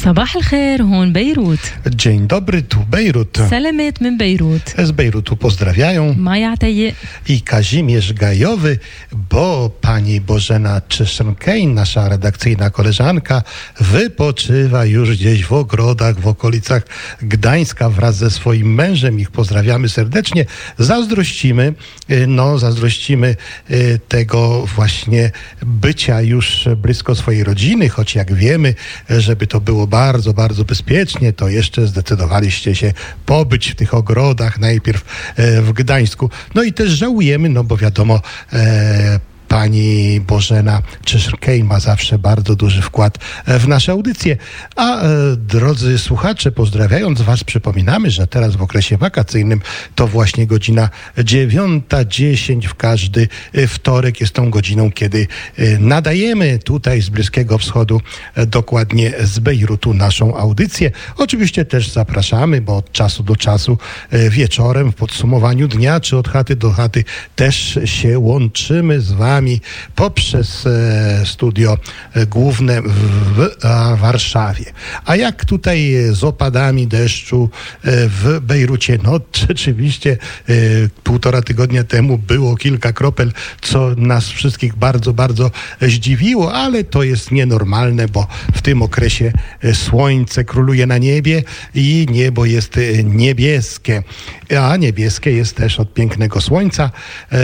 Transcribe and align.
صباح 0.00 0.36
الخير 0.36 0.82
هون 0.82 1.12
بيروت 1.12 1.58
Dzień 1.88 2.26
dobry, 2.26 2.62
tu 2.62 2.78
Bejrut. 2.90 3.48
سلامات 3.50 4.02
من 4.02 4.18
بيروت 4.18 4.68
Z 4.80 4.90
Bejrutu 4.90 5.36
pozdrawiają 5.36 6.14
مايا 6.18 6.48
عتيق 6.48 6.94
i 7.28 7.40
Kazimierz 7.40 8.12
Gajowy, 8.12 8.78
bo 9.12 9.70
pani 9.80 10.20
Bożena 10.20 10.80
Czeszenkejn, 10.88 11.74
nasza 11.74 12.08
redakcyjna 12.08 12.70
koleżanka, 12.70 13.42
wypoczywa 13.80 14.84
już 14.84 15.10
gdzieś 15.10 15.44
w 15.44 15.52
ogrodach, 15.52 16.20
w 16.20 16.26
okolicach 16.26 16.82
Gdańska 17.22 17.90
wraz 17.90 18.16
ze 18.16 18.30
swoim 18.30 18.74
mężem. 18.74 19.20
Ich 19.20 19.30
pozdrawiamy 19.30 19.88
serdecznie. 19.88 20.44
Zazdrościmy, 20.78 21.74
y, 22.10 22.26
no 22.26 22.58
zazdrościmy 22.58 23.36
y, 23.70 24.00
tego 24.08 24.66
właśnie 24.76 25.30
bycia 25.62 26.20
już 26.20 26.68
blisko 26.76 27.14
swojej 27.14 27.44
rodziny, 27.44 27.88
choć 27.88 28.14
jak 28.14 28.34
wiemy, 28.34 28.74
żeby 29.10 29.46
to 29.46 29.60
było 29.60 29.86
bardzo, 29.91 30.33
bardzo 30.33 30.65
bezpiecznie, 30.65 31.33
to 31.33 31.49
jeszcze 31.49 31.87
zdecydowaliście 31.87 32.75
się 32.75 32.93
pobyć 33.25 33.71
w 33.71 33.75
tych 33.75 33.93
ogrodach, 33.93 34.59
najpierw 34.59 35.05
e, 35.35 35.61
w 35.61 35.73
Gdańsku. 35.73 36.29
No 36.55 36.63
i 36.63 36.73
też 36.73 36.89
żałujemy, 36.89 37.49
no 37.49 37.63
bo 37.63 37.77
wiadomo, 37.77 38.21
e, 38.53 39.19
Pani 39.51 40.21
Bożena 40.21 40.81
Czyszkej 41.05 41.63
ma 41.63 41.79
zawsze 41.79 42.19
bardzo 42.19 42.55
duży 42.55 42.81
wkład 42.81 43.17
e, 43.45 43.59
w 43.59 43.67
nasze 43.67 43.91
audycje. 43.91 44.37
A 44.75 45.01
e, 45.01 45.07
drodzy 45.35 45.99
słuchacze, 45.99 46.51
pozdrawiając 46.51 47.21
Was, 47.21 47.43
przypominamy, 47.43 48.11
że 48.11 48.27
teraz 48.27 48.55
w 48.55 48.61
okresie 48.61 48.97
wakacyjnym 48.97 49.61
to 49.95 50.07
właśnie 50.07 50.47
godzina 50.47 50.89
9.10 51.17 52.67
w 52.67 52.75
każdy 52.75 53.27
e, 53.53 53.67
wtorek 53.67 54.21
jest 54.21 54.33
tą 54.33 54.49
godziną, 54.49 54.91
kiedy 54.91 55.27
nadajemy 55.79 56.59
tutaj 56.59 57.01
z 57.01 57.09
Bliskiego 57.09 57.57
Wschodu, 57.57 58.01
dokładnie 58.47 59.13
z 59.23 59.39
Bejrutu 59.39 59.93
naszą 59.93 60.37
audycję. 60.37 60.91
Oczywiście 61.17 61.65
też 61.65 61.89
zapraszamy, 61.89 62.61
bo 62.61 62.77
od 62.77 62.91
czasu 62.91 63.23
do 63.23 63.35
czasu 63.35 63.77
wieczorem 64.29 64.91
w 64.91 64.95
podsumowaniu 64.95 65.67
dnia 65.67 65.99
czy 65.99 66.17
od 66.17 66.27
chaty 66.27 66.55
do 66.55 66.71
chaty 66.71 67.03
też 67.35 67.79
się 67.85 68.19
łączymy 68.19 69.01
z 69.01 69.11
Wami 69.11 69.40
poprzez 69.95 70.65
e, 70.65 71.25
studio 71.25 71.77
e, 72.13 72.25
główne 72.25 72.81
w, 72.81 73.51
Warszawie. 73.97 74.65
A 75.05 75.15
jak 75.15 75.45
tutaj 75.45 75.93
z 76.11 76.23
opadami 76.23 76.87
deszczu 76.87 77.49
e, 77.83 78.07
w 78.07 78.39
Bejrucie? 78.41 78.99
No 79.03 79.19
rzeczywiście 79.47 80.17
półtora 81.03 81.41
tygodnia 81.41 81.83
temu 81.83 82.17
było 82.17 82.55
kilka 82.55 82.93
kropel, 82.93 83.31
co 83.61 83.95
nas 83.97 84.29
wszystkich 84.29 84.75
bardzo, 84.75 85.13
bardzo 85.13 85.51
zdziwiło, 85.81 86.53
ale 86.53 86.83
to 86.83 87.03
jest 87.03 87.31
nienormalne, 87.31 88.07
bo 88.07 88.27
w 88.53 88.61
tym 88.61 88.81
okresie 88.81 89.33
słońce 89.73 90.43
króluje 90.43 90.87
na 90.87 90.97
niebie 90.97 91.43
i 91.75 92.05
niebo 92.11 92.45
jest 92.45 92.79
niebieskie. 93.03 94.03
A 94.59 94.77
niebieskie 94.77 95.31
jest 95.31 95.55
też 95.55 95.79
od 95.79 95.93
pięknego 95.93 96.41
słońca, 96.41 96.91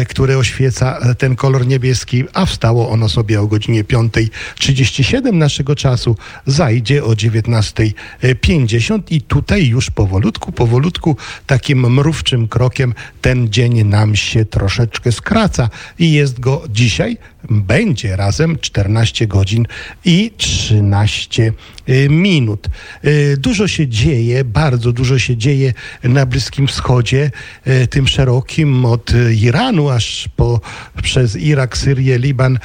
które 0.08 0.38
oświeca 0.38 1.00
ten 1.18 1.36
kolor 1.36 1.68
niebieski, 1.68 1.87
a 2.34 2.46
wstało 2.46 2.90
ono 2.90 3.10
sobie 3.10 3.42
o 3.42 3.48
godzinie 3.48 3.84
5.37 3.84 5.34
naszego 5.34 5.76
czasu, 5.76 6.16
zajdzie 6.46 7.04
o 7.04 7.10
19.50 7.10 9.00
i 9.10 9.22
tutaj 9.22 9.68
już 9.68 9.92
powolutku, 9.92 10.52
powolutku, 10.52 11.18
takim 11.46 11.94
mrówczym 11.94 12.48
krokiem 12.48 12.94
ten 13.22 13.50
dzień 13.50 13.84
nam 13.84 14.16
się 14.16 14.46
troszeczkę 14.46 15.12
skraca. 15.12 15.70
I 16.00 16.12
jest 16.12 16.40
go 16.40 16.64
dzisiaj, 16.70 17.18
będzie 17.50 18.16
razem 18.16 18.58
14 18.62 19.28
godzin 19.28 19.66
i 20.06 20.32
13 20.38 21.54
y, 21.90 22.10
minut. 22.10 22.68
Y, 23.06 23.38
Dużo 23.38 23.68
się 23.68 23.88
dzieje, 23.88 24.44
bardzo 24.44 24.92
dużo 24.92 25.20
się 25.20 25.38
dzieje 25.38 25.74
na 26.04 26.26
Bliskim 26.26 26.68
Wschodzie, 26.68 27.32
y, 27.68 27.88
tym 27.88 28.08
szerokim 28.08 28.86
od 28.86 29.12
Iranu 29.42 29.90
aż 29.90 30.30
po, 30.36 30.62
przez 31.04 31.36
Irak, 31.36 31.78
Syrię, 31.78 32.18
Liban, 32.20 32.60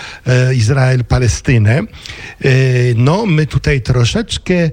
Izrael, 0.54 1.04
Palestynę. 1.04 1.82
No, 2.96 3.26
my 3.26 3.46
tutaj 3.46 3.80
troszeczkę 3.80 4.70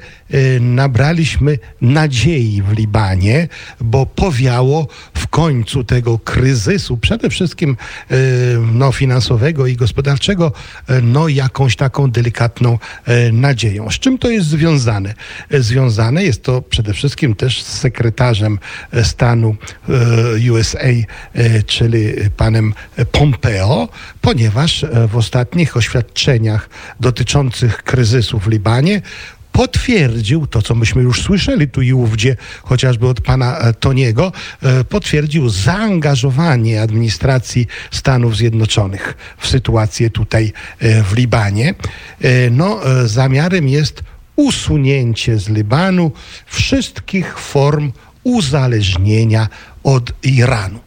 nabraliśmy 0.60 1.60
nadziei 1.82 2.62
w 2.62 2.72
Libanie, 2.72 3.48
bo 3.82 4.06
powiało 4.06 4.88
końcu 5.30 5.84
tego 5.84 6.20
kryzysu, 6.20 6.98
przede 6.98 7.30
wszystkim 7.30 7.78
e, 8.12 8.16
no, 8.74 8.92
finansowego 8.92 9.68
i 9.68 9.76
gospodarczego, 9.76 10.52
e, 10.88 11.02
no 11.02 11.28
jakąś 11.28 11.76
taką 11.76 12.12
delikatną 12.12 12.80
e, 13.06 13.32
nadzieją. 13.32 13.92
Z 13.92 14.00
czym 14.00 14.18
to 14.18 14.30
jest 14.30 14.48
związane? 14.48 15.14
Związane 15.52 16.24
jest 16.24 16.44
to 16.44 16.62
przede 16.62 16.94
wszystkim 16.94 17.36
też 17.36 17.64
z 17.64 17.80
sekretarzem 17.80 18.60
stanu 19.04 19.56
USA, 20.52 20.80
czyli 21.66 22.14
panem 22.38 22.74
Pompeo, 23.12 23.90
ponieważ 24.22 24.86
w 25.08 25.18
ostatnich 25.18 25.78
oświadczeniach 25.78 26.70
dotyczących 27.00 27.84
kryzysu 27.84 28.40
w 28.40 28.48
Libanie 28.48 29.02
potwierdził 29.52 30.48
to, 30.48 30.62
co 30.62 30.76
myśmy 30.76 31.02
już 31.02 31.22
słyszeli 31.22 31.68
tu 31.68 31.82
i 31.82 31.94
ówdzie, 31.94 32.36
chociażby 32.64 33.08
od 33.08 33.22
pana 33.22 33.58
e, 33.58 33.74
Toniego, 33.74 34.32
e, 34.64 34.84
potwierdził 34.84 35.50
zaangażowanie 35.50 36.82
administracji 36.82 37.68
Stanów 37.92 38.38
Zjednoczonych 38.38 39.18
w 39.38 39.48
sytuację 39.48 40.10
tutaj 40.10 40.54
e, 40.80 41.04
w 41.04 41.14
Libanie. 41.14 41.76
No, 42.52 42.80
zamiarem 43.06 43.68
jest 43.68 44.04
usunięcie 44.36 45.38
z 45.38 45.50
Libanu 45.50 46.12
wszystkich 46.46 47.40
form 47.40 47.92
uzależnienia 48.24 49.48
od 49.84 50.14
Iranu. 50.24 50.80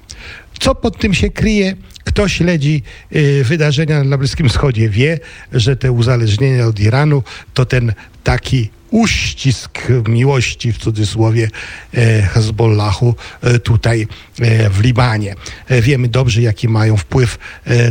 Co 0.61 0.75
pod 0.75 0.99
tym 0.99 1.15
się 1.15 1.31
kryje? 1.31 1.77
Kto 2.05 2.29
śledzi 2.29 2.83
y, 3.17 3.45
wydarzenia 3.45 4.05
na 4.05 4.19
Bliskim 4.19 4.49
Wschodzie, 4.49 4.89
wie, 4.89 5.19
że 5.53 5.77
te 5.77 5.93
uzależnienia 5.93 6.67
od 6.67 6.81
Iranu 6.81 7.23
to 7.55 7.67
ten 7.67 7.93
taki 8.25 8.71
uścisk 8.93 9.89
miłości 10.09 10.73
w 10.73 10.79
cudzysłowie 10.79 11.49
e, 11.95 12.23
Hezbollahu 12.23 13.15
e, 13.41 13.59
tutaj 13.59 14.07
e, 14.41 14.71
w 14.71 14.81
Libanie. 14.81 15.35
Wiemy 15.71 16.09
dobrze, 16.09 16.43
jaki 16.43 16.69
mają 16.69 16.97
wpływ 16.97 17.39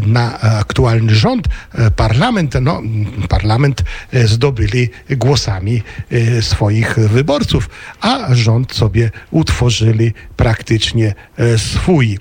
na 0.06 0.40
aktualny 0.42 1.16
rząd. 1.16 1.48
Parlament, 1.96 2.54
no, 2.62 2.82
parlament 3.30 3.84
zdobyli 4.26 4.90
głosami 5.10 5.84
swoich 6.42 6.96
wyborców, 7.00 7.70
a 8.02 8.36
rząd 8.36 8.74
sobie 8.74 9.12
utworzyli 9.32 10.14
praktycznie 10.36 11.14
swój. 11.58 12.20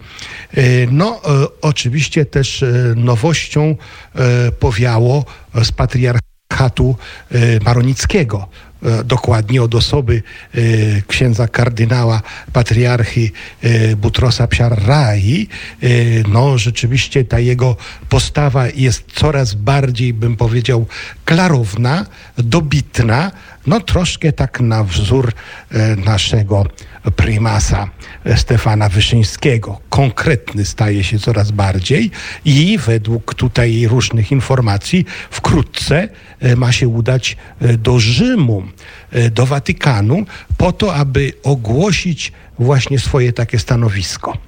No, 0.91 1.21
oczywiście 1.61 2.25
też 2.25 2.65
nowością 2.97 3.77
powiało 4.61 5.25
z 5.63 5.73
patriarchatu 5.73 6.30
e, 7.31 7.61
maronickiego 7.65 8.49
e, 8.83 9.05
dokładnie 9.05 9.63
od 9.63 9.75
osoby 9.75 10.23
e, 10.55 10.61
księdza 11.07 11.49
kardynała 11.49 12.23
patriarchy 12.53 13.31
Butrosa 13.97 14.47
Psiarrai, 14.47 15.49
no 16.29 16.59
rzeczywiście 16.59 17.25
ta 17.25 17.39
jego 17.39 17.77
postawa 18.09 18.69
jest 18.69 19.05
coraz 19.15 19.55
bardziej, 19.55 20.13
bym 20.13 20.37
powiedział, 20.37 20.87
klarowna, 21.25 22.07
dobitna, 22.39 23.31
no 23.67 23.81
troszkę 23.81 24.33
tak 24.33 24.61
na 24.61 24.85
wzór 24.85 25.33
naszego 26.05 26.65
prymasa 27.17 27.89
Stefana 28.37 28.89
Wyszyńskiego. 28.89 29.81
Konkretny 29.89 30.65
staje 30.65 31.05
się 31.05 31.19
coraz 31.19 31.51
bardziej 31.51 32.11
i 32.45 32.79
według 32.79 33.35
tutaj 33.35 33.87
różnych 33.87 34.33
informacji 34.33 35.05
wkrótce 35.31 36.09
e, 36.41 36.57
ma 36.57 36.73
się 36.73 36.89
udać 36.89 37.37
e, 37.61 37.77
do 37.77 38.01
Rzymu, 38.01 38.63
e, 39.11 39.31
do 39.31 39.47
Watykanu, 39.47 40.25
po 40.57 40.73
to, 40.73 40.95
aby 40.95 41.33
ogłosić 41.43 42.33
właśnie 42.59 42.99
swoje 42.99 43.33
takie 43.33 43.59
stanowisko. 43.59 44.39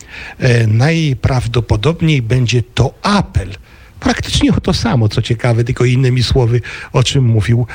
Najprawdopodobniej 0.69 2.23
będzie 2.23 2.63
to 2.63 2.95
apel 3.03 3.49
praktycznie 4.01 4.53
o 4.53 4.61
to 4.61 4.75
samo, 4.75 5.09
co 5.09 5.23
ciekawe, 5.23 5.65
tylko 5.65 5.85
innymi 5.85 6.23
słowy, 6.23 6.61
o 6.93 7.03
czym 7.03 7.25
mówił 7.25 7.67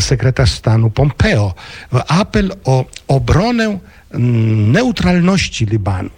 sekretarz 0.00 0.50
stanu 0.50 0.90
Pompeo. 0.90 1.54
Apel 2.08 2.52
o 2.64 2.84
obronę 3.08 3.78
neutralności 4.18 5.66
Libanu. 5.66 6.10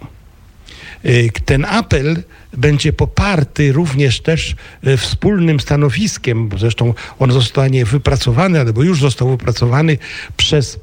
Y, 1.05 1.31
Ten 1.45 1.65
apel 1.65 2.23
będzie 2.53 2.93
poparty 2.93 3.71
również 3.71 4.21
też 4.21 4.55
e, 4.83 4.97
wspólnym 4.97 5.59
stanowiskiem, 5.59 6.49
zresztą 6.57 6.93
on 7.19 7.31
zostanie 7.31 7.85
wypracowany, 7.85 8.59
albo 8.59 8.83
już 8.83 8.99
został 9.01 9.29
wypracowany 9.29 9.97
przez 10.37 10.79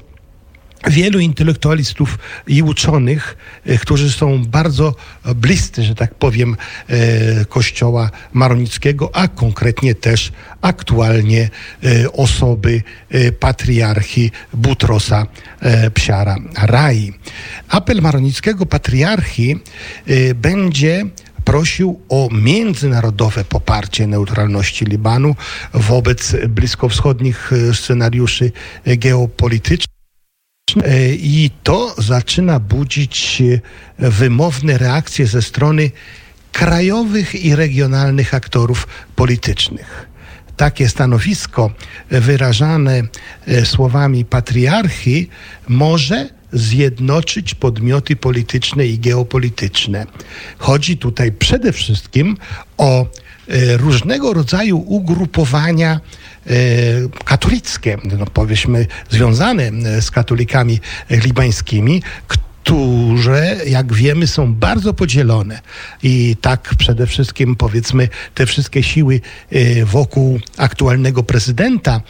wielu 0.87 1.19
intelektualistów 1.19 2.19
i 2.47 2.63
uczonych, 2.63 3.37
e, 3.65 3.77
którzy 3.77 4.11
są 4.11 4.45
bardzo 4.45 4.95
bliscy, 5.35 5.83
że 5.83 5.95
tak 5.95 6.15
powiem, 6.15 6.57
e, 6.87 7.45
kościoła 7.45 8.11
maronickiego, 8.33 9.15
a 9.15 9.27
konkretnie 9.27 9.95
też 9.95 10.31
aktualnie 10.61 11.49
e, 11.83 12.11
osoby 12.11 12.83
patriarchi 13.39 14.31
Butrosa 14.53 15.27
Psiara 15.93 16.35
Rai. 16.61 17.13
Apel 17.69 18.01
maronickiego 18.01 18.65
patriarchi 18.65 19.59
będzie 20.35 21.05
prosił 21.45 21.99
o 22.09 22.29
międzynarodowe 22.31 23.43
poparcie 23.43 24.07
neutralności 24.07 24.85
Libanu 24.85 25.35
wobec 25.73 26.35
bliskowschodnich 26.47 27.51
scenariuszy 27.73 28.51
geopolitycznych. 28.85 29.94
I 31.19 31.51
to 31.63 31.95
zaczyna 31.97 32.59
budzić 32.59 33.43
wymowne 33.99 34.77
reakcje 34.77 35.27
ze 35.27 35.41
strony 35.41 35.91
krajowych 36.51 37.35
i 37.45 37.55
regionalnych 37.55 38.33
aktorów 38.33 38.87
politycznych. 39.15 40.07
Takie 40.57 40.89
stanowisko 40.89 41.71
wyrażane 42.11 43.03
e, 43.47 43.65
słowami 43.65 44.25
patriarchi 44.25 45.29
może 45.67 46.29
zjednoczyć 46.53 47.55
podmioty 47.55 48.15
polityczne 48.15 48.87
i 48.87 48.99
geopolityczne. 48.99 50.05
Chodzi 50.57 50.97
tutaj 50.97 51.31
przede 51.31 51.73
wszystkim 51.73 52.37
o 52.77 53.01
e, 53.01 53.77
różnego 53.77 54.33
rodzaju 54.33 54.77
ugrupowania 54.87 55.99
e, 56.47 56.51
katolickie, 57.25 57.97
no 58.19 58.25
powiedzmy 58.33 58.87
związane 59.09 59.63
e, 59.63 60.01
z 60.01 60.11
katolikami 60.11 60.79
libańskimi, 61.09 62.01
jak 63.67 63.93
wiemy, 63.93 64.27
są 64.27 64.53
bardzo 64.53 64.93
podzielone. 64.93 65.59
I 66.03 66.35
tak 66.41 66.75
przede 66.77 67.07
wszystkim, 67.07 67.55
powiedzmy, 67.55 68.09
te 68.33 68.45
wszystkie 68.45 68.83
siły 68.83 69.21
wokół 69.85 70.39
aktualnego 70.57 71.23
prezydenta 71.23 72.01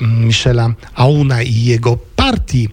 Michela 0.00 0.74
Auna 0.94 1.42
i 1.42 1.64
jego 1.64 1.96
partii, 2.16 2.68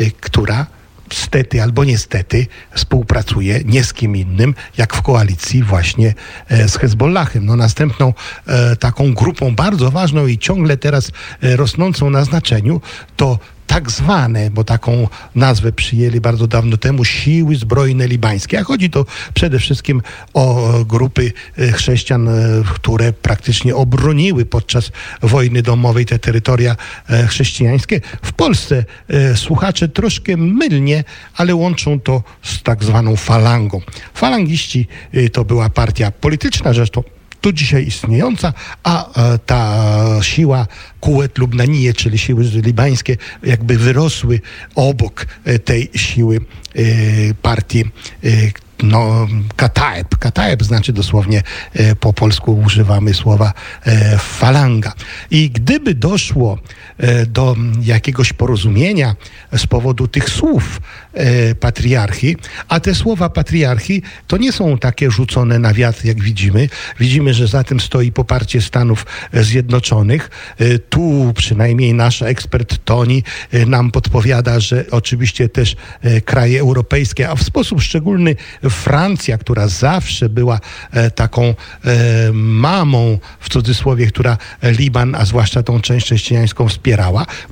y, 0.00 0.10
która 0.20 0.66
stety 1.12 1.62
albo 1.62 1.84
niestety 1.84 2.46
współpracuje 2.74 3.60
nie 3.64 3.84
z 3.84 3.92
kim 3.92 4.16
innym, 4.16 4.54
jak 4.78 4.94
w 4.96 5.02
koalicji 5.02 5.62
właśnie 5.62 6.14
e, 6.48 6.68
z 6.68 6.76
Hezbollahem. 6.76 7.46
No 7.46 7.56
następną 7.56 8.14
e, 8.46 8.76
taką 8.76 9.14
grupą 9.14 9.54
bardzo 9.54 9.90
ważną 9.90 10.26
i 10.26 10.38
ciągle 10.38 10.76
teraz 10.76 11.12
e, 11.42 11.56
rosnącą 11.56 12.10
na 12.10 12.24
znaczeniu 12.24 12.80
to 13.16 13.38
tak 13.76 13.90
zwane, 13.90 14.50
bo 14.50 14.64
taką 14.64 15.08
nazwę 15.34 15.72
przyjęli 15.72 16.20
bardzo 16.20 16.46
dawno 16.46 16.76
temu, 16.76 17.04
siły 17.04 17.56
zbrojne 17.56 18.08
libańskie. 18.08 18.60
A 18.60 18.62
chodzi 18.62 18.90
to 18.90 19.06
przede 19.34 19.58
wszystkim 19.58 20.02
o 20.34 20.72
grupy 20.84 21.32
e, 21.58 21.72
chrześcijan, 21.72 22.28
e, 22.28 22.32
które 22.74 23.12
praktycznie 23.12 23.74
obroniły 23.76 24.44
podczas 24.44 24.92
wojny 25.22 25.62
domowej 25.62 26.06
te 26.06 26.18
terytoria 26.18 26.76
e, 27.08 27.26
chrześcijańskie. 27.26 28.00
W 28.22 28.32
Polsce 28.32 28.84
słuchacze 29.34 29.88
troszkę 29.88 30.36
mylnie, 30.36 31.04
ale 31.34 31.54
łączą 31.54 32.00
to 32.00 32.22
z 32.42 32.62
tak 32.62 32.84
zwaną 32.84 33.16
falangą. 33.16 33.80
Falangiści 34.14 34.88
to 35.32 35.44
była 35.44 35.70
partia 35.70 36.10
polityczna, 36.10 36.72
zresztą 36.72 37.02
tu 37.40 37.52
dzisiaj 37.52 37.86
istniejąca, 37.86 38.52
a 38.84 39.06
e, 39.34 39.38
ta 39.38 39.84
siła 40.22 40.66
Kuwet 41.00 41.38
Lubnanije, 41.38 41.94
czyli 41.94 42.18
siły 42.18 42.44
libańskie, 42.44 43.16
jakby 43.42 43.78
wyrosły 43.78 44.40
obok 44.74 45.26
e, 45.44 45.58
tej 45.58 45.90
siły 45.94 46.36
e, 46.36 46.80
partii 47.42 47.84
no, 48.82 49.26
kataeb. 49.56 50.16
Kataeb 50.18 50.62
znaczy 50.64 50.92
dosłownie 50.92 51.42
po 52.00 52.12
polsku 52.12 52.58
używamy 52.66 53.14
słowa 53.14 53.52
falanga. 54.18 54.92
I 55.30 55.50
gdyby 55.50 55.94
doszło 55.94 56.58
do 57.26 57.56
jakiegoś 57.82 58.32
porozumienia 58.32 59.16
z 59.56 59.66
powodu 59.66 60.08
tych 60.08 60.30
słów 60.30 60.80
e, 61.12 61.54
patriarchi, 61.54 62.36
a 62.68 62.80
te 62.80 62.94
słowa 62.94 63.28
patriarchi 63.28 64.02
to 64.26 64.36
nie 64.36 64.52
są 64.52 64.78
takie 64.78 65.10
rzucone 65.10 65.58
na 65.58 65.74
wiatr, 65.74 66.04
jak 66.04 66.22
widzimy. 66.22 66.68
Widzimy, 67.00 67.34
że 67.34 67.46
za 67.46 67.64
tym 67.64 67.80
stoi 67.80 68.12
poparcie 68.12 68.62
Stanów 68.62 69.06
Zjednoczonych. 69.32 70.30
E, 70.58 70.78
tu 70.78 71.32
przynajmniej 71.36 71.94
nasz 71.94 72.22
ekspert 72.22 72.84
Toni 72.84 73.22
e, 73.52 73.66
nam 73.66 73.90
podpowiada, 73.90 74.60
że 74.60 74.84
oczywiście 74.90 75.48
też 75.48 75.76
kraje 76.24 76.60
europejskie, 76.60 77.28
a 77.28 77.34
w 77.34 77.42
sposób 77.42 77.82
szczególny 77.82 78.36
Francja, 78.70 79.38
która 79.38 79.68
zawsze 79.68 80.28
była 80.28 80.60
e, 80.90 81.10
taką 81.10 81.44
e, 81.44 81.54
mamą, 82.32 83.18
w 83.40 83.48
cudzysłowie, 83.48 84.06
która 84.06 84.38
Liban, 84.62 85.14
a 85.14 85.24
zwłaszcza 85.24 85.62
tą 85.62 85.80
część 85.80 86.06
chrześcijańską 86.06 86.68
wspierała. 86.68 86.85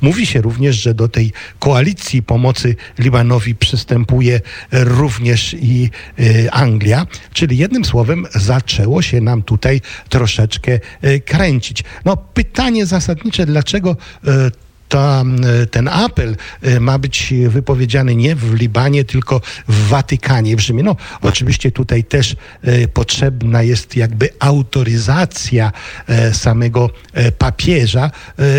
Mówi 0.01 0.27
się 0.27 0.41
również, 0.41 0.77
że 0.77 0.95
do 0.95 1.09
tej 1.09 1.33
koalicji 1.59 2.23
pomocy 2.23 2.77
Libanowi 2.99 3.55
przystępuje 3.55 4.41
również 4.73 5.57
i 5.61 5.91
e, 6.19 6.55
Anglia, 6.55 7.07
czyli 7.33 7.57
jednym 7.59 7.85
słowem 7.85 8.27
zaczęło 8.35 9.03
się 9.03 9.21
nam 9.21 9.43
tutaj 9.43 9.81
troszeczkę 10.09 10.81
kręcić. 11.25 11.85
No 12.05 12.17
pytanie 12.17 12.87
zasadnicze, 12.87 13.47
dlaczego 13.47 13.97
ta, 14.89 15.25
e, 15.63 15.67
ten 15.67 15.89
apel 15.89 16.37
e, 16.63 16.81
ma 16.81 16.99
być 16.99 17.35
wypowiedziany 17.49 18.17
nie 18.17 18.37
w 18.37 18.55
Libanie, 18.55 19.05
tylko 19.05 19.41
w 19.69 19.89
Watykanie, 19.89 20.57
w 20.57 20.61
Rzymie. 20.61 20.83
No, 20.83 20.97
oczywiście 21.21 21.73
tutaj 21.73 22.05
też 22.05 22.37
e, 22.63 22.89
potrzebna 22.89 23.63
jest 23.63 23.97
jakby 23.97 24.29
autoryzacja 24.39 25.73
samego 26.33 26.91
papieża, 27.39 28.11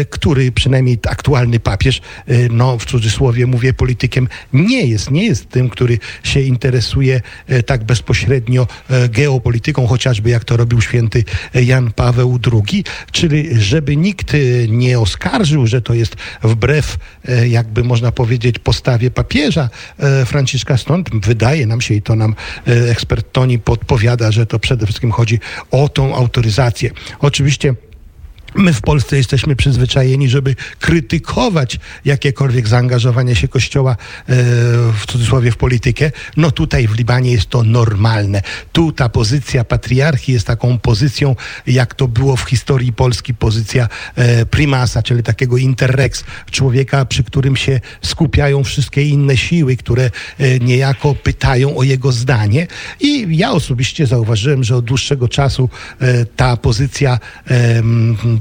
który 0.09 0.51
przynajmniej 0.51 0.99
aktualny 1.09 1.59
papież, 1.59 2.01
no 2.49 2.77
w 2.77 2.85
cudzysłowie 2.85 3.47
mówię 3.47 3.73
politykiem, 3.73 4.27
nie 4.53 4.85
jest, 4.85 5.11
nie 5.11 5.25
jest 5.25 5.49
tym, 5.49 5.69
który 5.69 5.99
się 6.23 6.39
interesuje 6.39 7.21
tak 7.65 7.83
bezpośrednio 7.83 8.67
geopolityką, 9.09 9.87
chociażby 9.87 10.29
jak 10.29 10.43
to 10.43 10.57
robił 10.57 10.81
święty 10.81 11.23
Jan 11.53 11.91
Paweł 11.91 12.39
II, 12.53 12.83
czyli 13.11 13.61
żeby 13.61 13.95
nikt 13.95 14.33
nie 14.67 14.99
oskarżył, 14.99 15.67
że 15.67 15.81
to 15.81 15.93
jest 15.93 16.14
wbrew, 16.43 16.97
e, 17.27 17.47
jakby 17.47 17.83
można 17.83 18.11
powiedzieć, 18.11 18.59
postawie 18.59 19.11
papieża 19.11 19.69
e, 19.99 20.25
Franciszka. 20.25 20.77
Stąd 20.77 21.25
wydaje 21.25 21.65
nam 21.65 21.81
się, 21.81 21.93
i 21.93 22.01
to 22.01 22.15
nam 22.15 22.35
e, 22.67 22.91
ekspert 22.91 23.31
Toni 23.31 23.59
podpowiada, 23.59 24.31
że 24.31 24.45
to 24.45 24.59
przede 24.59 24.85
wszystkim 24.85 25.11
chodzi 25.11 25.39
o 25.71 25.89
tą 25.89 26.15
autoryzację. 26.15 26.91
Oczywiście 27.19 27.75
My 28.57 28.73
w 28.73 28.81
Polsce 28.81 29.17
jesteśmy 29.17 29.55
przyzwyczajeni, 29.55 30.29
żeby 30.29 30.55
krytykować 30.79 31.79
jakiekolwiek 32.05 32.67
zaangażowanie 32.67 33.35
się 33.35 33.47
Kościoła 33.47 33.91
e, 33.91 33.95
w 34.93 35.05
cudzysłowie 35.07 35.51
w 35.51 35.57
politykę. 35.57 36.11
No 36.37 36.51
tutaj 36.51 36.87
w 36.87 36.97
Libanie 36.97 37.31
jest 37.31 37.49
to 37.49 37.63
normalne. 37.63 38.41
Tu 38.71 38.91
ta 38.91 39.09
pozycja 39.09 39.63
patriarchii 39.63 40.33
jest 40.33 40.47
taką 40.47 40.79
pozycją, 40.79 41.35
jak 41.67 41.95
to 41.95 42.07
było 42.07 42.35
w 42.35 42.41
historii 42.41 42.93
Polski, 42.93 43.33
pozycja 43.33 43.87
e, 44.15 44.45
primasa, 44.45 45.03
czyli 45.03 45.23
takiego 45.23 45.57
interrex, 45.57 46.23
człowieka, 46.51 47.05
przy 47.05 47.23
którym 47.23 47.55
się 47.55 47.79
skupiają 48.01 48.63
wszystkie 48.63 49.03
inne 49.03 49.37
siły, 49.37 49.77
które 49.77 50.11
e, 50.37 50.59
niejako 50.59 51.15
pytają 51.15 51.77
o 51.77 51.83
jego 51.83 52.11
zdanie. 52.11 52.67
I 52.99 53.37
ja 53.37 53.51
osobiście 53.51 54.07
zauważyłem, 54.07 54.63
że 54.63 54.75
od 54.75 54.85
dłuższego 54.85 55.27
czasu 55.27 55.69
ta 56.35 56.57
pozycja 56.57 57.19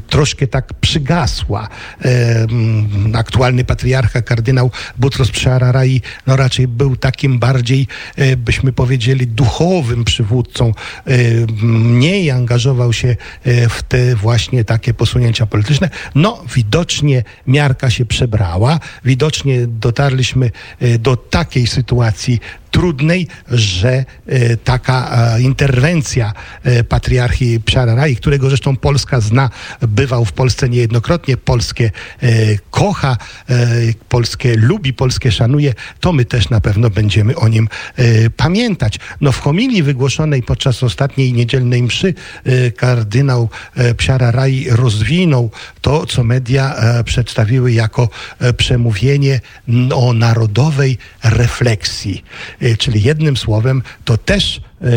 troszkę 0.08 0.46
tak 0.46 0.74
przygasła. 0.74 1.68
Aktualny 3.14 3.64
patriarcha, 3.64 4.22
kardynał 4.22 4.70
Butros 4.98 5.30
Przeararai, 5.30 6.00
no 6.26 6.36
raczej 6.36 6.68
był 6.68 6.96
takim 6.96 7.38
bardziej, 7.38 7.86
e, 8.16 8.36
byśmy 8.36 8.72
powiedzieli, 8.72 9.26
duchowym 9.26 10.04
przywódcą. 10.04 10.72
Mniej 11.62 12.30
angażował 12.30 12.92
się 12.92 13.16
e, 13.44 13.68
w 13.68 13.82
te 13.82 14.16
właśnie 14.16 14.64
takie 14.64 14.94
posunięcia 14.94 15.46
polityczne. 15.46 15.90
No, 16.14 16.44
widocznie 16.54 17.24
miarka 17.46 17.90
się 17.90 18.04
przebrała, 18.06 18.80
widocznie 19.04 19.66
dotarliśmy 19.66 20.50
e, 20.80 20.98
do 20.98 21.16
takiej 21.16 21.66
sytuacji 21.66 22.40
trudnej, 22.74 23.26
że 23.50 24.04
e, 24.26 24.56
taka 24.56 24.96
e, 25.36 25.40
interwencja 25.42 26.32
e, 26.62 26.84
patriarchii 26.84 27.60
Psiararai, 27.60 28.16
którego 28.16 28.48
zresztą 28.48 28.76
Polska 28.76 29.20
zna, 29.20 29.50
bywał 29.80 30.24
w 30.24 30.32
Polsce 30.32 30.68
niejednokrotnie, 30.68 31.36
polskie 31.36 31.90
kocha, 32.70 33.16
polskie 34.08 34.56
lubi, 34.56 34.92
polskie 34.92 35.32
szanuje, 35.32 35.74
to 36.00 36.12
my 36.12 36.24
też 36.24 36.50
na 36.50 36.60
pewno 36.60 36.90
będziemy 36.90 37.36
o 37.36 37.48
nim 37.48 37.68
pamiętać. 38.36 38.98
No 39.20 39.32
w 39.32 39.40
homilii 39.40 39.82
wygłoszonej 39.82 40.42
podczas 40.42 40.82
ostatniej 40.82 41.32
niedzielnej 41.32 41.82
mszy 41.82 42.14
kardynał 42.76 43.48
Psiararai 43.96 44.66
rozwinął 44.70 45.50
to, 45.80 46.06
co 46.06 46.24
media 46.24 46.74
przedstawiły 47.04 47.72
jako 47.72 48.08
przemówienie 48.56 49.40
o 49.94 50.12
narodowej 50.12 50.98
refleksji. 51.24 52.24
E, 52.64 52.76
Czyli 52.76 53.02
jednym 53.02 53.36
słowem 53.36 53.82
to 54.04 54.18
też 54.18 54.60
e, 54.82 54.88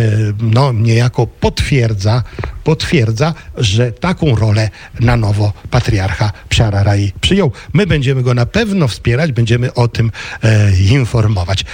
no, 0.42 0.74
niejako 0.74 1.28
potwierdza, 1.28 2.24
potwierdza, 2.68 3.34
że 3.58 3.92
taką 3.92 4.36
rolę 4.36 4.70
na 5.00 5.18
nowo 5.18 5.54
patriarcha 5.72 6.32
Psiararai 6.50 7.12
przyjął. 7.22 7.52
My 7.74 7.88
będziemy 7.88 8.24
go 8.24 8.34
na 8.34 8.46
pewno 8.46 8.88
wspierać, 8.88 9.32
będziemy 9.32 9.74
o 9.74 9.88
tym 9.88 10.12
e, 10.44 10.78
informować. 10.78 11.66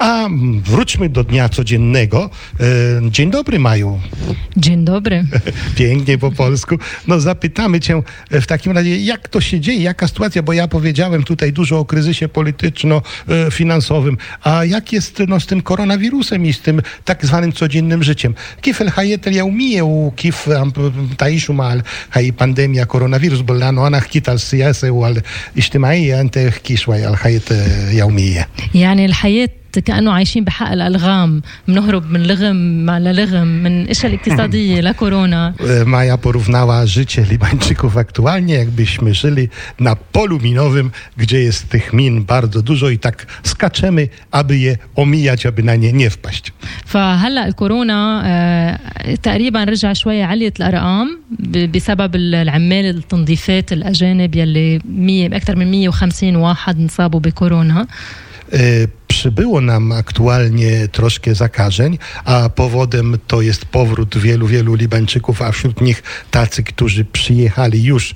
A 0.00 0.28
wróćmy 0.64 1.08
do 1.08 1.24
dnia 1.24 1.48
codziennego. 1.48 2.30
E, 2.60 3.10
dzień 3.10 3.30
dobry, 3.30 3.58
Maju. 3.58 4.00
Dzień 4.56 4.84
dobry. 4.84 5.24
Pięknie 5.76 6.18
po 6.18 6.32
polsku. 6.32 6.78
No 7.06 7.20
zapytamy 7.20 7.80
cię 7.80 8.02
e, 8.30 8.40
w 8.40 8.46
takim 8.46 8.72
razie, 8.72 9.00
jak 9.00 9.28
to 9.28 9.40
się 9.40 9.60
dzieje, 9.60 9.82
jaka 9.82 10.08
sytuacja, 10.08 10.42
bo 10.42 10.52
ja 10.52 10.68
powiedziałem 10.68 11.22
tutaj 11.22 11.52
dużo 11.52 11.78
o 11.78 11.84
kryzysie 11.84 12.28
polityczno-finansowym, 12.28 14.14
e, 14.14 14.48
a 14.48 14.64
jak 14.64 14.92
jest 14.92 15.22
no, 15.28 15.40
z 15.40 15.46
tym 15.46 15.62
koronawirusem 15.62 16.46
i 16.46 16.52
z 16.52 16.60
tym 16.60 16.82
tak 17.04 17.26
zwanym 17.26 17.52
codziennym 17.52 18.02
życiem? 18.02 18.34
Kifel 18.60 18.90
Hayetel 18.90 19.34
ja 19.34 19.44
umiję 19.44 20.10
Kif 20.16 20.39
تعيشوا 21.18 21.54
مع 21.54 21.80
هاي 22.12 22.26
البانديميا 22.26 22.84
كورونا 22.84 23.18
فيروس 23.18 23.40
لأنه 23.40 23.86
أنا 23.86 24.00
حكيت 24.00 24.28
على 24.28 24.36
السياسة 24.36 24.90
والاجتماعية 24.90 26.20
انت 26.20 26.38
احكي 26.38 26.76
شوي 26.76 27.04
على 27.04 27.12
الحياة 27.12 27.40
اليومية 27.50 28.48
يعني 28.74 29.04
الحياة 29.04 29.48
كأنه 29.85 30.11
عايشين 30.11 30.43
بحق 30.43 30.71
الألغام 30.71 31.41
بنهرب 31.67 32.11
من 32.11 32.23
لغم 32.27 32.89
للغم 32.91 33.47
من 33.47 33.89
إشياء 33.89 34.13
الاقتصادية 34.13 34.81
لكورونا 34.81 35.53
E, 35.59 35.85
Maja 35.85 36.17
porównała 36.17 36.85
życie 36.85 37.21
Libańczyków 37.31 37.97
aktualnie, 37.97 38.53
jakbyśmy 38.53 39.13
żyli 39.13 39.49
na 39.79 39.95
polu 39.95 40.39
minowym, 40.39 40.91
gdzie 41.17 41.39
jest 41.39 41.69
tych 41.69 41.93
min 41.93 42.23
bardzo 42.25 42.61
dużo 42.61 42.89
i 42.89 42.97
tak 42.99 43.25
skaczemy, 43.43 44.07
aby 44.31 44.57
je 44.57 44.77
omijać, 44.95 45.45
aby 45.45 45.63
na 45.63 45.75
nie 45.75 45.93
nie 45.93 46.09
wpaść. 46.09 46.53
فهلا 46.85 47.47
الكورونا 47.47 48.21
آه، 48.25 49.15
تقريبا 49.15 49.63
رجع 49.63 49.93
شوي 49.93 50.23
عليت 50.23 50.57
الارقام 50.59 51.19
ب- 51.39 51.71
بسبب 51.71 52.15
ال- 52.15 52.35
العمال 52.35 52.85
التنظيفات 52.85 53.73
الاجانب 53.73 54.35
يلي 54.35 54.79
100 54.85 55.35
اكثر 55.37 55.55
من 55.55 55.71
150 55.71 56.35
واحد 56.35 56.79
انصابوا 56.79 57.19
بكورونا 57.19 57.87
E, 58.53 58.57
Przybyło 59.09 59.61
nam 59.61 59.91
aktualnie 59.91 60.87
troszkę 60.87 61.35
zakażeń, 61.35 61.97
a 62.25 62.49
powodem 62.49 63.17
to 63.27 63.41
jest 63.41 63.65
powrót 63.65 64.17
wielu, 64.17 64.47
wielu 64.47 64.75
Libańczyków, 64.75 65.41
a 65.41 65.51
wśród 65.51 65.81
nich 65.81 66.03
tacy, 66.31 66.63
którzy 66.63 67.05
przyjechali 67.05 67.83
już 67.83 68.11
e, 68.11 68.15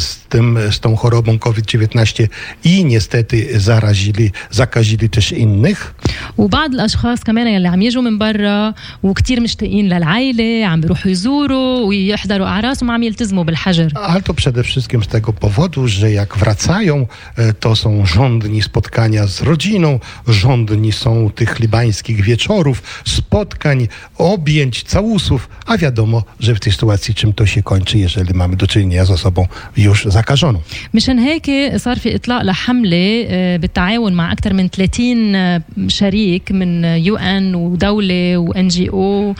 z, 0.00 0.18
tym, 0.28 0.58
z 0.70 0.80
tą 0.80 0.96
chorobą 0.96 1.38
COVID-19 1.38 2.28
i 2.64 2.84
niestety 2.84 3.60
zarazili, 3.60 4.30
zakazili 4.50 5.10
też 5.10 5.32
innych. 5.32 5.94
وبعض 6.38 6.74
الاشخاص 6.74 7.24
كمان 7.24 7.46
يلي 7.46 7.68
عم 7.68 7.82
يجوا 7.82 8.02
من 8.02 8.18
برا 8.18 8.74
وكتير 9.02 9.40
مشتاقين 9.40 9.88
للعائله 9.88 10.66
عم 10.66 10.80
بيروحوا 10.80 11.10
يزوروا 11.10 11.86
ويحضروا 11.86 12.46
اعراس 12.46 12.82
وما 12.82 12.94
عم 12.94 13.02
يلتزموا 13.02 13.44
بالحجر 13.44 13.92
Ale 13.94 14.22
to 14.22 14.34
przede 14.34 14.62
wszystkim 14.62 15.04
z 15.04 15.08
tego 15.08 15.32
powodu, 15.32 15.88
że 15.88 16.12
jak 16.12 16.36
wracają, 16.36 17.06
e, 17.36 17.52
to 17.52 17.76
są 17.76 18.06
żądni 18.06 18.62
spotkania 18.62 19.26
z 19.26 19.42
rodziną, 19.42 20.00
żądni 20.28 20.92
są 20.92 21.30
tych 21.30 21.60
libańskich 21.60 22.18
wieczorów, 22.28 22.82
spotkań, 23.16 23.88
objęć, 24.18 24.82
całusów, 24.82 25.48
a 25.66 25.78
wiadomo, 25.78 26.22
że 26.40 26.54
w 26.54 26.60
tej 26.60 26.72
sytuacji 26.72 27.14
czym 27.14 27.32
to 27.32 27.46
się 27.46 27.62
kończy, 27.62 27.98
jeżeli 27.98 28.34
mamy 28.34 28.56
do 28.56 28.66
czynienia 28.66 29.04
z 29.04 29.10
osobą 29.10 29.46
już 29.76 30.04
zakażoną. 30.04 30.60
مشان 30.94 31.18
هيك 31.18 31.46
صار 31.76 31.98
في 31.98 32.14
اطلاق 32.14 32.42
لحمله 32.42 33.26
آه، 33.28 33.56
بالتعاون 33.56 34.12
مع 34.12 34.32
اكثر 34.32 34.52
من 34.52 34.70
30 34.70 35.34
آه، 35.34 35.62
شريك 35.88 36.52
من 36.52 36.84
يو 36.84 37.16
ان 37.16 37.54
ودوله 37.54 38.38
وان 38.38 38.68
جي 38.68 38.90
او 38.90 39.34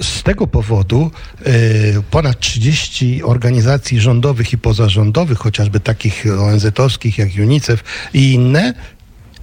Z 0.00 0.22
tego 0.22 0.46
powodu 0.46 1.10
e, 1.46 1.52
ponad 2.10 2.40
30 2.40 3.22
organizacji 3.22 4.00
rządowych 4.00 4.52
i 4.52 4.58
pozarządowych, 4.58 5.38
chociażby 5.38 5.80
takich 5.80 6.24
ONZ-owskich 6.26 7.18
jak 7.18 7.28
UNICEF 7.42 7.84
i 8.14 8.32
inne, 8.32 8.74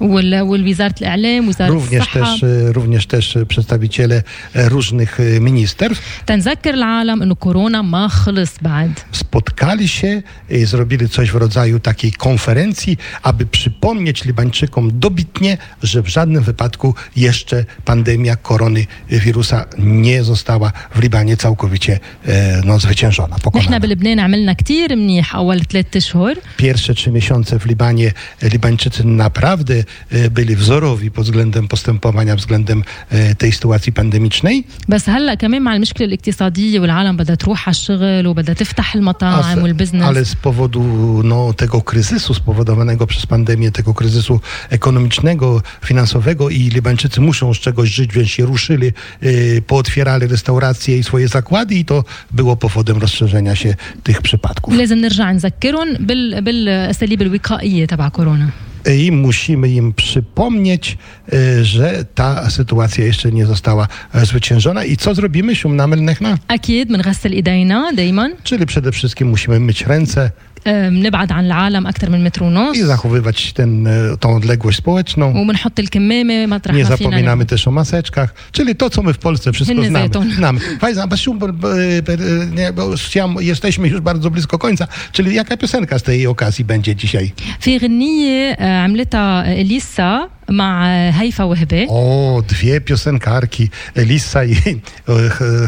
والوزاره 0.02 0.96
الاعلام 1.02 1.50
وزاره 1.50 1.74
również 1.74 2.02
الصحه 2.02 2.34
też, 2.34 2.44
e, 2.44 2.72
również 2.72 3.06
też 3.06 3.38
e, 3.38 3.46
przedstawiciele 3.46 4.24
e, 4.56 4.70
różnych 4.70 5.20
e, 5.20 5.40
ministerstw 5.40 6.02
تنذكر 6.26 6.74
العالم 6.74 7.22
انه 7.22 7.36
كورونا 7.36 7.82
ما 7.82 8.08
خلص 8.08 8.52
بعد 8.62 9.00
spotkali 9.12 9.88
się 9.88 10.22
i 10.50 10.66
zrobili 10.66 11.10
coś 11.10 11.32
w 11.32 11.36
rodzaju 11.36 11.80
takiej 11.80 12.12
konferencji, 12.12 12.98
aby 13.24 13.46
przypomnieć 13.46 14.26
Libańczykom 14.26 15.00
dobitnie, 15.00 15.58
że 15.84 16.02
w 16.02 16.08
żadnym 16.08 16.44
wypadku 16.44 16.96
jeszcze 17.16 17.66
pandemia 17.86 18.36
koronawirusa 18.36 19.66
nie 19.80 20.24
została 20.24 20.72
w 20.96 21.00
Libanie 21.00 21.38
całkowicie 21.38 22.00
e, 22.26 22.62
no, 22.66 22.80
zwyciężona, 22.80 23.36
نحن 23.36 23.42
pokonana. 23.42 23.80
بلبنان 23.80 24.20
عملنا 24.20 24.54
كتير 24.54 24.96
منيح 24.96 25.36
اول 25.36 25.62
ثلاثة 25.66 25.98
اشهر 25.98 26.36
Pierwsze 26.58 26.94
trzy 26.94 27.12
miesiące 27.12 27.60
w 27.60 27.66
Libanie 27.66 28.12
e, 28.44 28.50
Libańczycy 28.50 29.04
naprawdę 29.04 29.74
e, 29.74 29.84
byli 30.32 30.56
wzorowi 30.56 31.12
pod 31.12 31.26
względem 31.26 31.68
postępowania, 31.68 32.36
względem 32.36 32.84
e, 33.10 33.36
tej 33.36 33.52
sytuacji 33.52 33.94
pandemicznej. 33.94 34.64
بس 34.90 35.10
هلا 35.10 35.34
كمان 35.36 35.62
مع 35.62 35.76
المشكله 35.76 36.08
الاقتصاديه 36.08 36.80
والعالم 36.80 37.18
بدها 37.18 37.36
تروح 37.36 37.70
على 37.70 37.76
الشغل 37.76 38.28
وبدها 38.28 38.54
تفتح 38.56 38.94
A 38.94 38.96
المطاعم 38.96 39.60
z- 39.60 39.64
والبزنس 39.64 40.04
ale 40.04 40.26
z 40.26 40.36
powodu 40.36 40.82
no, 41.24 41.54
tego 41.54 41.82
kryzysu 41.82 42.34
spowodowanego 42.34 43.08
przez 43.08 43.26
pandemię, 43.26 43.72
tego 43.72 43.94
kryzysu 43.94 44.40
ekonomicznego, 44.70 45.62
finansowego 45.86 46.50
i 46.50 46.60
Libańczycy 46.60 47.22
muszą 47.22 47.54
z 47.54 47.58
czegoś 47.60 47.90
żyć, 47.90 48.14
więc 48.14 48.30
się 48.30 48.46
ruszyli, 48.46 48.88
yy, 49.22 49.62
pootwierali 49.68 50.28
restauracje 50.28 50.98
i 50.98 51.04
swoje 51.04 51.28
zakłady 51.28 51.76
i 51.76 51.86
to 51.86 52.04
było 52.32 52.56
powodem 52.56 52.98
rozszerzenia 52.98 53.56
się 53.56 53.76
tych 54.04 54.22
przypadków. 54.22 54.74
لازم 54.74 54.98
نرجع 55.02 55.32
نذكرهم 55.32 55.94
بال... 56.00 56.42
بالاساليب 56.42 57.22
الوقائيه 57.22 57.86
تبع 57.86 58.10
كورونا 58.10 58.50
I 58.98 59.12
musimy 59.12 59.70
im 59.70 59.94
przypomnieć, 59.94 60.98
yy, 61.32 61.66
że 61.66 62.06
ta 62.16 62.50
sytuacja 62.50 63.06
jeszcze 63.06 63.32
nie 63.32 63.46
została 63.46 63.88
e, 64.14 64.26
zwyciężona. 64.26 64.84
I 64.84 64.98
co 64.98 65.16
zrobimy, 65.16 65.56
Siumnamel 65.56 66.00
Nechna? 66.04 66.38
اكيد 66.50 66.88
بنغسل 66.88 67.32
ايدينا 67.32 67.92
دائما 67.92 68.30
Czyli 68.44 68.66
przede 68.66 68.92
wszystkim 68.92 69.28
musimy 69.28 69.60
myć 69.60 69.82
ręce 69.86 70.32
بنبعد 70.66 71.32
عن 71.32 71.46
العالم 71.46 71.88
اكثر 71.88 72.10
من 72.10 72.24
متر 72.24 72.44
ونص 72.44 72.76
i 72.78 72.82
zachowywać 72.84 73.54
ten, 73.54 73.88
e, 73.88 74.18
tą 74.20 74.36
odległość 74.36 74.78
społeczną. 74.78 75.34
وبنحط 75.42 75.80
الكمامه 75.80 76.46
مطرح 76.48 76.76
Nie 76.76 76.84
ما 76.84 76.90
فينا 76.90 76.98
zapominamy 76.98 77.46
też 77.46 77.68
o 77.68 77.72
maseczkach, 77.72 78.34
czyli 78.52 78.76
to, 78.76 78.90
co 78.90 79.04
my 79.04 79.14
w 79.14 79.18
Polsce 79.18 79.54
wszystko 79.54 79.74
Inny 79.78 79.88
znamy. 79.90 80.06
zeton. 80.06 80.32
znamy. 80.32 80.60
Fajza, 80.80 81.08
Basiu, 81.08 81.34
bo- 81.34 81.48
bo- 81.54 81.68
bo- 82.08 82.56
nie, 82.56 82.74
bo 82.74 82.84
chciałam- 82.96 83.38
jesteśmy 83.42 83.88
już 83.88 84.02
bardzo 84.02 84.30
blisko 84.32 84.58
końca, 84.60 84.88
czyli 85.12 85.36
jaka 85.36 85.58
piosenka 85.58 86.00
z 86.00 86.04
tej 86.04 86.28
okazji 86.28 86.66
będzie 86.66 86.96
dzisiaj? 86.96 87.32
في 87.60 87.78
غنية 87.78 88.52
آه، 88.60 88.84
عملتها 88.84 89.62
إليسا 89.62 90.28
مع 90.50 90.88
آه، 90.88 91.12
هيفا 91.12 91.44
وهبة 91.44 91.86
O, 91.88 92.42
dwie 92.54 92.82
piosenkarki, 92.82 93.70
Elisa 93.96 94.44
i 94.46 94.54
e, 94.54 94.78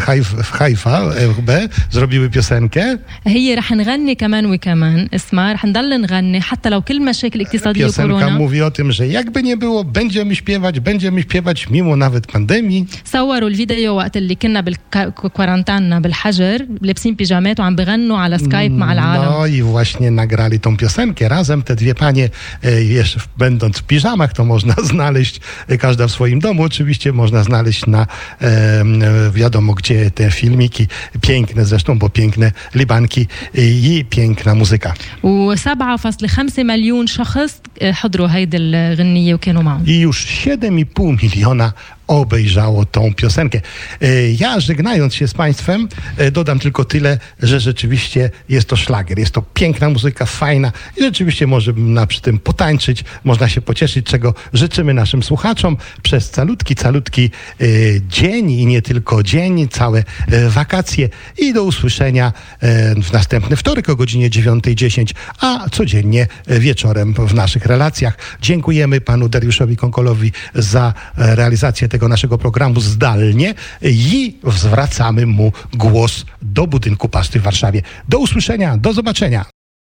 Hajf- 0.08 0.44
Hajfa, 0.60 1.02
FB, 1.36 1.50
zrobiły 1.92 2.30
piosenkę. 2.30 2.98
هي 3.28 3.56
رح 3.56 3.72
نغني 3.72 4.16
كمان 4.16 4.46
وكمان 4.46 5.10
اسمها 5.16 5.54
رح 5.54 5.66
نضل 5.66 6.02
نغني 6.02 6.42
حتى 6.42 6.70
لو 6.70 6.82
كل 6.82 7.06
مشاكل 7.06 7.42
اقتصادية 7.42 7.88
Piosenka 7.88 8.00
وكورونا 8.00 8.30
mówi 8.38 8.62
o 8.62 8.72
tym, 8.72 8.92
że 8.92 9.08
jakby 9.08 9.44
nie 9.44 9.58
było, 9.58 9.84
będziemy 9.84 10.36
śpiewać, 10.36 10.80
będziemy 10.80 11.22
śpiewać 11.22 11.70
mimo 11.70 11.96
nawet 11.96 12.28
pandemii. 12.28 12.86
صوروا 13.06 13.50
الفيديو 13.50 13.96
وقت 13.96 14.18
اللي 14.18 14.36
كنا 14.36 14.62
بالكوارنتانا 14.62 16.00
بالحجر 16.00 16.66
لابسين 16.82 17.16
بيجامات 17.16 17.60
وعم 17.60 17.76
بغنوا 17.76 18.18
على 18.18 18.38
سكايب 18.38 18.72
مع 18.72 18.94
العالم 18.94 19.30
No 19.30 19.48
i 19.48 19.62
właśnie 19.62 20.12
nagrali 20.12 20.60
tą 20.60 20.78
piosenkę 20.78 21.28
razem. 21.30 21.62
Te 21.64 21.76
dwie 21.76 21.96
panie, 21.96 22.30
e, 22.64 22.84
jeszcze 22.84 23.20
będąc 23.38 23.78
w 23.78 23.84
piżamach, 23.84 24.34
to 24.34 24.46
można 24.46 24.63
można 24.64 24.74
znaleźć, 24.84 25.40
każda 25.80 26.08
w 26.08 26.12
swoim 26.12 26.40
domu 26.40 26.64
oczywiście, 26.64 27.14
można 27.14 27.44
znaleźć 27.44 27.86
na 27.86 28.08
e, 28.42 28.84
wiadomo 29.32 29.74
gdzie 29.74 30.12
te 30.12 30.32
filmiki, 30.32 30.88
piękne 31.22 31.66
zresztą, 31.66 32.00
bo 32.00 32.10
piękne 32.10 32.52
libanki 32.76 33.28
i 33.54 34.06
piękna 34.10 34.56
muzyka. 34.56 34.94
و7.5 35.24 36.64
مليون 36.66 37.08
شخص 37.08 37.62
حضروا 37.82 38.28
هيدي 38.28 38.58
الغنية 38.58 39.34
وكانوا 39.34 39.64
معهم 39.64 39.86
I 39.86 40.00
już 40.00 40.26
7,5 40.26 41.24
miliona 41.24 41.74
obejrzało 42.07 42.87
tą 42.87 43.15
piosenkę. 43.15 43.61
E, 44.01 44.31
Ja 44.31 44.61
żegnając 44.61 45.15
się 45.15 45.29
z 45.29 45.35
Państwem, 45.35 45.89
e, 46.17 46.31
dodam 46.31 46.59
tylko 46.59 46.85
tyle, 46.85 47.19
że 47.43 47.61
rzeczywiście 47.61 48.31
jest 48.49 48.69
to 48.69 48.77
szlagier. 48.77 49.19
Jest 49.19 49.33
to 49.33 49.43
piękna 49.43 49.89
muzyka, 49.89 50.27
fajna 50.27 50.73
i 50.97 51.01
rzeczywiście 51.01 51.47
można 51.47 52.07
przy 52.07 52.21
tym 52.21 52.39
potańczyć, 52.39 53.05
można 53.25 53.49
się 53.49 53.61
pocieszyć, 53.61 54.07
czego 54.07 54.35
życzymy 54.53 54.95
naszym 54.95 55.23
słuchaczom 55.23 55.77
przez 56.03 56.31
calutki, 56.31 56.75
calutki 56.75 57.31
e, 57.61 57.65
dzień 58.09 58.51
i 58.51 58.67
nie 58.67 58.83
tylko 58.83 59.23
dzień, 59.23 59.69
całe 59.69 60.05
wakacje 60.49 61.09
i 61.39 61.53
do 61.53 61.65
usłyszenia 61.65 62.33
w 63.03 63.13
następny 63.13 63.57
wtorek 63.57 63.89
o 63.89 63.97
godzinie 63.97 64.31
9.10, 64.31 65.15
a 65.41 65.67
codziennie 65.73 66.27
wieczorem 66.47 67.15
w 67.15 67.35
naszych 67.35 67.67
relacjach. 67.67 68.19
Dziękujemy 68.41 69.01
panu 69.01 69.29
Dariuszowi 69.29 69.77
Konkolowi 69.77 70.33
za 70.55 70.95
realizację 71.17 71.89
tego 71.95 72.09
naszego 72.09 72.39
programu 72.39 72.81
zdalnie 72.81 73.55
i 73.83 74.37
zwracamy 74.47 75.27
mu 75.27 75.53
głos 75.75 76.25
do 76.43 76.67
budynku 76.67 77.09
Pasty 77.09 77.41
w 77.41 77.43
Warszawie. 77.43 77.83
Do 78.09 78.19
usłyszenia, 78.19 78.77
do 78.77 78.93
zobaczenia. 78.93 79.54